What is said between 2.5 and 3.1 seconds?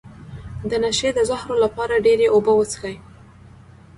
وڅښئ